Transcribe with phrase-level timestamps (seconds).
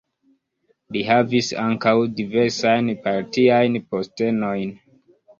[0.93, 4.73] Li havis ankaŭ diversajn partiajn postenojn.